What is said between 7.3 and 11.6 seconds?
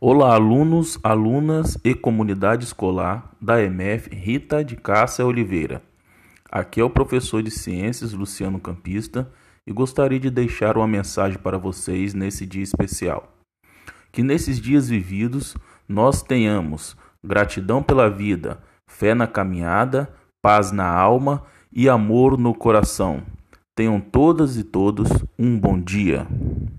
de Ciências Luciano Campista e gostaria de deixar uma mensagem para